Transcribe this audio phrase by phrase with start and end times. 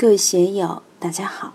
[0.00, 1.52] 各位学友，大家好。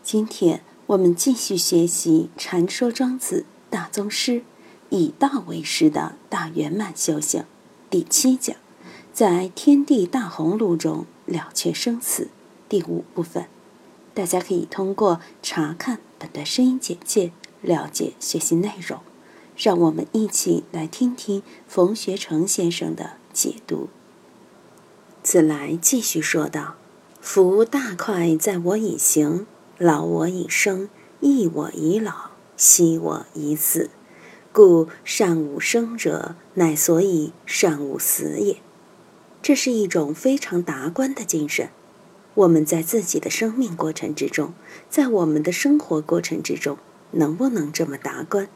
[0.00, 4.44] 今天我们继续学习《禅说庄子大宗师，
[4.90, 7.40] 以道为师的大圆满修行》
[7.90, 8.56] 第七讲，
[9.12, 12.28] 在天地大宏路中了却生死
[12.68, 13.46] 第五部分。
[14.14, 19.00] 大家可以通过查看本的声音简介了解学习内容。
[19.56, 23.88] 让我们一起来听听冯学成先生的解读。
[25.24, 26.76] 子来继续说道。
[27.20, 30.88] 夫大快在我以行，劳我以生，
[31.20, 33.90] 益我以老，息我以死。
[34.52, 38.56] 故善无生者，乃所以善无死也。
[39.42, 41.68] 这是一种非常达观的精神。
[42.34, 44.54] 我们在自己的生命过程之中，
[44.88, 46.78] 在我们的生活过程之中，
[47.12, 48.48] 能不能这么达观？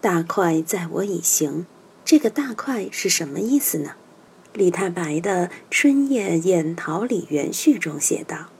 [0.00, 1.66] 大快在我以行，
[2.04, 3.96] 这个大快是什么意思呢？
[4.54, 8.50] 李太白的《春夜宴桃李园序》中写道：“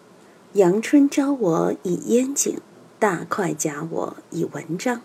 [0.55, 2.57] 阳春招我以烟景，
[2.99, 5.03] 大快假我以文章。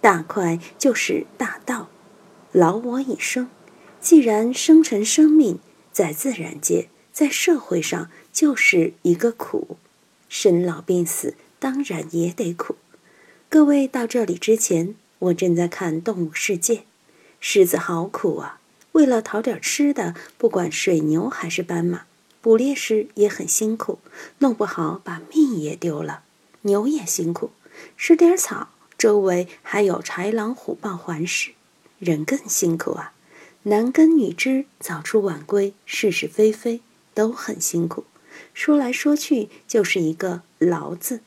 [0.00, 1.90] 大快就是大道，
[2.52, 3.50] 劳我以生。
[4.00, 5.58] 既然生成生命，
[5.92, 9.76] 在自然界，在社会上就是一个苦，
[10.30, 12.76] 生老病死当然也得苦。
[13.50, 16.74] 各位到这里之前，我正在看《动物世界》，
[17.40, 18.60] 狮子好苦啊。”
[18.94, 22.06] 为了讨点吃的，不管水牛还是斑马，
[22.40, 23.98] 捕猎时也很辛苦，
[24.38, 26.22] 弄不好把命也丢了。
[26.62, 27.50] 牛也辛苦，
[27.96, 31.50] 吃点草，周围还有豺狼虎豹环视。
[31.98, 33.12] 人更辛苦啊，
[33.64, 36.80] 男耕女织，早出晚归，是是非非，
[37.14, 38.04] 都很辛苦。
[38.52, 41.20] 说来说去就是一个劳字。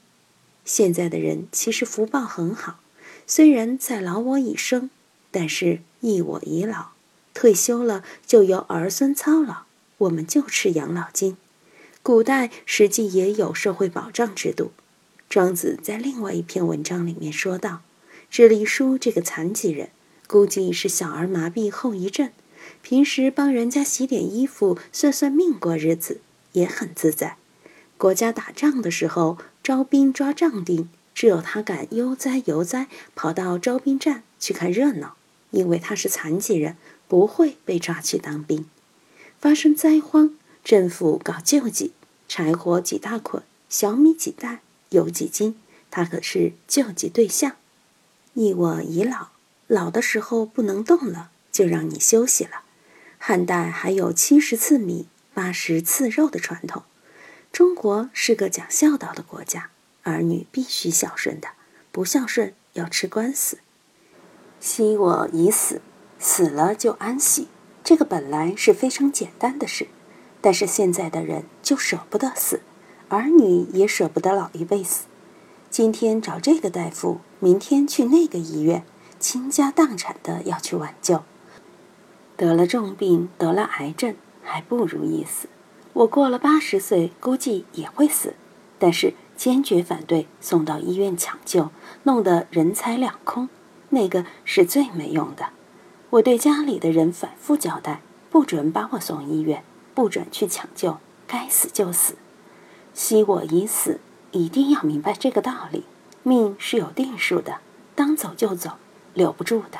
[0.63, 2.79] 现在的人其实福报很好，
[3.25, 4.89] 虽然在劳我以生，
[5.31, 6.91] 但是益我以老。
[7.37, 9.57] 退休了就由儿孙操劳，
[9.99, 11.37] 我们就吃养老金。
[12.01, 14.71] 古代实际也有社会保障制度。
[15.29, 17.81] 庄子在另外一篇文章里面说道
[18.31, 19.91] ：“智力书这个残疾人，
[20.25, 22.31] 估计是小儿麻痹后遗症，
[22.81, 26.21] 平时帮人家洗点衣服、算算命过日子，
[26.53, 27.37] 也很自在。
[27.99, 35.15] 国家打仗的时候招兵抓壮丁，只有他敢悠哉悠哉跑到招兵站去看热闹，
[35.51, 36.75] 因为他是残疾人。”
[37.07, 38.65] 不会被抓去当兵。
[39.39, 41.93] 发生灾荒，政府搞救济，
[42.27, 45.59] 柴火几大捆，小米几袋，油几斤，
[45.91, 47.55] 他可是救济对象。
[48.33, 49.29] 你我已老，
[49.67, 52.63] 老的时候不能动了，就让你休息了。
[53.19, 56.83] 汉代还有七十次米，八十次肉的传统。
[57.51, 59.69] 中国是个讲孝道的国家，
[60.03, 61.49] 儿女必须孝顺的，
[61.91, 63.59] 不孝顺要吃官司。
[64.59, 65.81] 昔我已死。
[66.19, 67.47] 死了就安息，
[67.83, 69.87] 这个本来是非常简单的事，
[70.41, 72.61] 但是现在的人就舍不得死，
[73.09, 75.05] 儿女也舍不得老一辈死。
[75.69, 78.83] 今天找这个大夫，明天去那个医院，
[79.19, 81.23] 倾家荡产的要去挽救。
[82.35, 85.47] 得了重病，得了癌症，还不如一死。
[85.93, 88.33] 我过了八十岁，估计也会死，
[88.79, 91.69] 但是坚决反对送到医院抢救，
[92.03, 93.49] 弄得人财两空，
[93.89, 95.49] 那个是最没用的。
[96.11, 99.61] 我对家里的人反复交代，不准把我送医院，
[99.93, 102.15] 不准去抢救，该死就死。
[102.93, 103.99] 惜我已死，
[104.31, 105.83] 一定要明白这个道理。
[106.23, 107.57] 命是有定数的，
[107.93, 108.71] 当走就走，
[109.13, 109.79] 留不住的。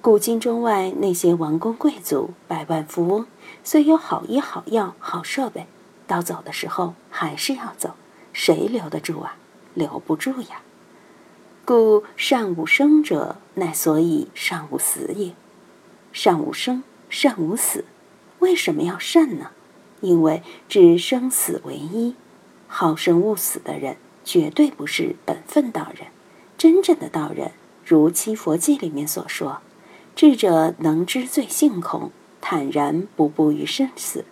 [0.00, 3.26] 古今中外那些王公贵族、百万富翁，
[3.62, 5.68] 虽有好医好药好设备，
[6.08, 7.94] 到走的时候还是要走，
[8.32, 9.36] 谁留得住啊？
[9.74, 10.62] 留不住呀。
[11.68, 15.34] 故善无生者，乃所以善无死也。
[16.14, 17.84] 善无生，善无死，
[18.38, 19.50] 为什么要善呢？
[20.00, 22.14] 因为置生死为一，
[22.68, 26.06] 好生勿死的人，绝对不是本分道人。
[26.56, 27.52] 真正的道人，
[27.84, 29.60] 如《七佛记》里面所说
[30.16, 34.24] ：“智者能知罪性恐，坦然不步于生死。”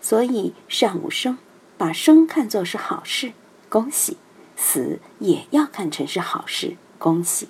[0.00, 1.38] 所以善无生，
[1.76, 3.32] 把生看作是好事，
[3.68, 4.16] 恭喜。
[4.60, 7.48] 死也要看成是好事，恭喜，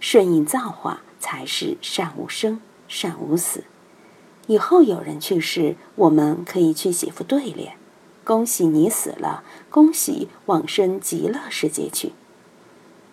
[0.00, 3.64] 顺应造化才是善无生，善无死。
[4.46, 7.76] 以后有人去世，我们可以去写副对联：
[8.24, 12.12] 恭喜你死了，恭喜往生极乐世界去。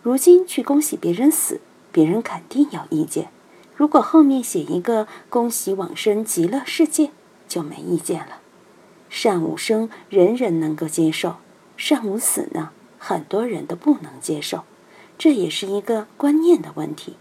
[0.02, 1.60] 如今去恭喜别人死，
[1.92, 3.30] 别人肯定有意见。
[3.76, 7.12] 如果后面写一个恭喜往生极乐世界，
[7.48, 8.40] 就没意见了。
[9.10, 11.40] 善无生，人人能够接受；
[11.76, 12.72] 善无死呢？
[13.06, 14.64] 很多人都不能接受，
[15.18, 17.18] 这也是一个观念的问题。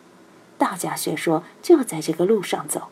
[0.56, 2.86] 道家学说就在这个路上走。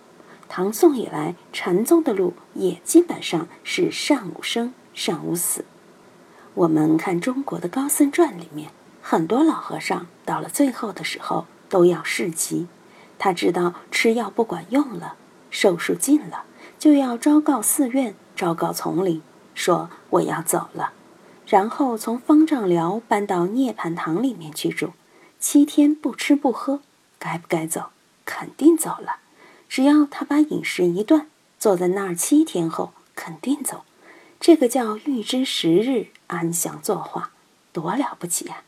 [0.48, 5.64] 唐宋以来，禅宗的路也基本上是善无生，善无死。
[6.54, 12.66] 我们看中国的高僧传里面，很多老和尚到了最后的时候都要示疾。
[13.20, 15.14] 他知道吃药不管用了，
[15.48, 16.42] 寿数尽了，
[16.76, 19.22] 就要昭告寺院，昭告丛林，
[19.54, 20.94] 说我要走了。
[21.50, 24.92] 然后从方丈寮搬到涅槃堂里面去住，
[25.40, 26.78] 七天不吃不喝，
[27.18, 27.86] 该不该走？
[28.24, 29.16] 肯定走了。
[29.68, 31.26] 只要他把饮食一断，
[31.58, 33.82] 坐在那儿七天后肯定走。
[34.38, 37.32] 这个叫预知时日，安详作画，
[37.72, 38.62] 多了不起呀！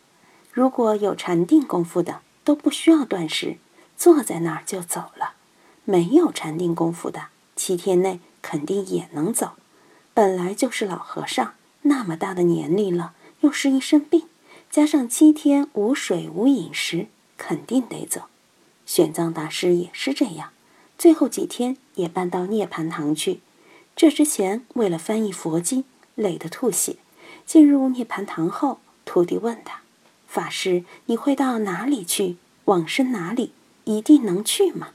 [0.50, 3.58] 如果有禅定功夫的，都不需要断食，
[3.96, 5.34] 坐在那儿就走了；
[5.84, 9.52] 没有禅定功夫的，七天内肯定也能走。
[10.12, 14.28] 本来就是老和尚，那么大的年龄了，又是一身病，
[14.70, 17.06] 加上七天无水无饮食，
[17.36, 18.22] 肯定得走。
[18.86, 20.50] 玄奘大师也是这样，
[20.98, 23.40] 最后几天也搬到涅槃堂去。
[23.94, 25.84] 这之前，为了翻译佛经，
[26.14, 26.96] 累得吐血。
[27.44, 29.80] 进入涅槃堂后，徒弟问他
[30.26, 32.36] ：“法师，你会到哪里去？
[32.66, 33.52] 往生哪里？
[33.84, 34.90] 一定能去吗？”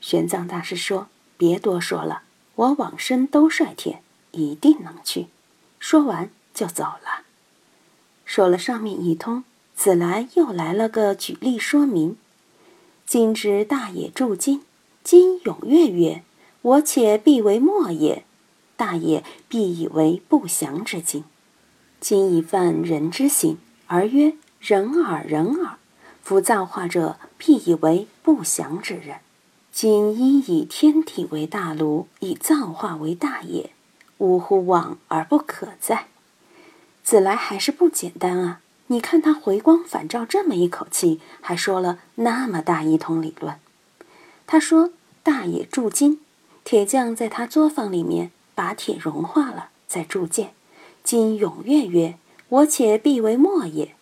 [0.00, 2.22] 玄奘大师说：“别多说了，
[2.54, 5.26] 我往生兜率天，一定能去。”
[5.82, 7.24] 说完就走了。
[8.24, 9.42] 说了上面一通，
[9.74, 12.16] 子来又来了个举例说明
[13.04, 14.62] ：“今之大野住经，
[15.02, 16.22] 今永月曰。”
[16.62, 18.24] 我且必为末也，
[18.76, 21.24] 大也必以为不祥之经。
[21.98, 23.58] 今已犯人之行，
[23.88, 25.78] 而曰人耳人耳，
[26.22, 29.16] 夫造化者必以为不祥之人。
[29.72, 33.72] 今因以天体为大炉，以造化为大也，
[34.22, 36.06] 呜呼往而不可在。
[37.02, 38.60] 子来还是不简单啊！
[38.86, 43.56] 你看他回光返照这么一口气，还说了那么大一通理论。
[44.46, 44.90] 他说
[45.24, 46.20] ：“大也铸金。”
[46.62, 50.52] 铁匠在他作坊里面把铁融化了，再铸剑。
[51.02, 52.16] 今踊跃曰
[52.48, 53.96] ：“我且必为末也。”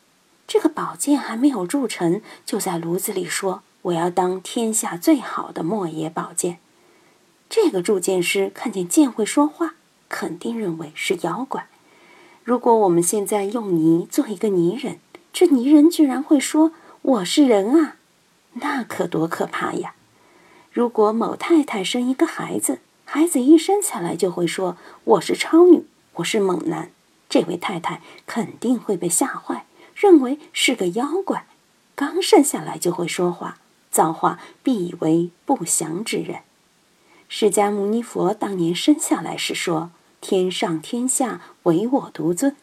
[0.46, 6.58] 这个宝剑还没有铸成，就在炉子里说：“我要当天下最好的末野宝剑。”
[7.48, 9.74] 这个铸剑师看见剑会说话，
[10.10, 11.68] 肯定认为是妖怪。
[12.44, 14.98] 如果我们现在用泥做一个泥人，
[15.32, 17.96] 这泥人居然会说：“我是人啊！”
[18.60, 19.94] 那可多可怕呀！
[20.72, 25.84] 如果某太太生一个孩子，孩子一生下来就会说我是超女，
[26.14, 26.90] 我是猛男，
[27.28, 31.46] 这位太太肯定会被吓坏，认为是个妖怪。
[31.94, 33.58] 刚生下来就会说话，
[33.90, 36.40] 造化必以为不祥之人。
[37.28, 39.90] 释迦牟尼佛当年生下来时说
[40.20, 42.54] 天上天下唯我独尊，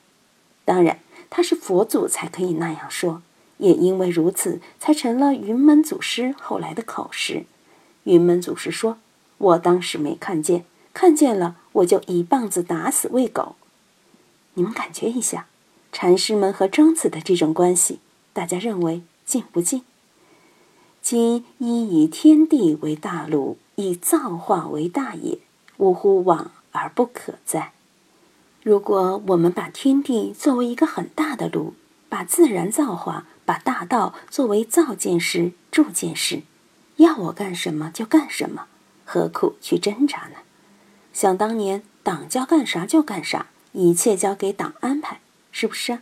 [0.64, 1.00] 当然
[1.30, 3.22] 他是佛祖才可以那样说，
[3.58, 7.46] 也因为如此才成了云门祖师后来的口实。
[8.04, 8.98] 云门祖师说
[9.38, 13.56] ：“我当时没看见，看见了我就一棒子打死喂狗。”
[14.54, 15.48] 你们感觉一下，
[15.92, 18.00] 禅师们和庄子的这种关系，
[18.34, 19.84] 大家认为近不近？
[21.02, 25.40] 今一以天地为大炉，以造化为大也，
[25.78, 27.72] 呜呼往而不可在。
[28.64, 31.74] 如果我们把天地作为一个很大的炉，
[32.10, 36.42] 把自然造化、把大道作为造剑师、铸剑师。
[36.98, 38.66] 要我干什么就干什么，
[39.06, 40.38] 何苦去挣扎呢？
[41.14, 45.20] 想当年，党叫干啥就干啥，一切交给党安排，
[45.52, 46.00] 是不是？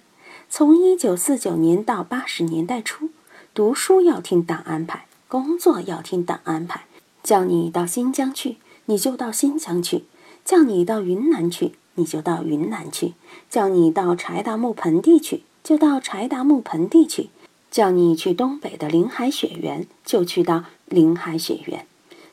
[0.49, 3.09] 从一九四九年到八十年代初，
[3.54, 6.85] 读书要听党安排，工作要听党安排，
[7.23, 10.04] 叫你到新疆去，你就到新疆去；
[10.45, 13.14] 叫你到云南去，你就到云南去；
[13.49, 17.28] 叫你到柴达木盆地去，就到柴达木盆地去；
[17.69, 20.64] 叫你去东北的林海雪原，就去到。
[20.87, 21.87] 林海雪原，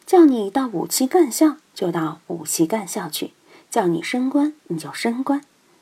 [0.04, 3.30] 叫你到五七干校就到五七干校去；
[3.70, 5.40] 叫你升官你就升官。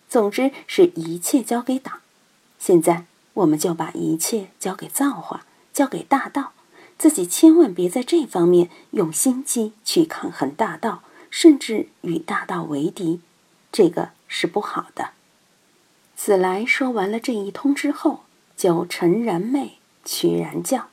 [0.08, 1.98] 总之是一切交给党。
[2.60, 6.52] 现在我们就把一切交给造化，交给大道，
[6.96, 13.20] 自己千万别在这方面用心机去抗衡大道，甚至与大道为敌，
[13.72, 15.12] 这个是不好的。
[16.14, 18.24] 子来说完了这一通之后，
[18.56, 19.70] 就沉然寐，
[20.04, 20.88] 屈然觉，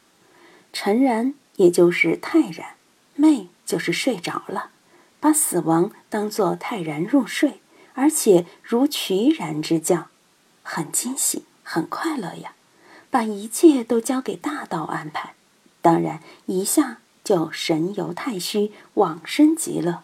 [0.71, 1.33] 沉然。
[1.57, 2.75] 也就是泰然，
[3.17, 4.69] 寐就是睡着了，
[5.19, 7.61] 把死亡当作泰然入睡，
[7.95, 10.07] 而且如瞿然之觉，
[10.61, 12.53] 很惊喜，很快乐呀！
[13.09, 15.33] 把一切都交给大道安排，
[15.81, 20.03] 当然一下就神游太虚，往生极乐，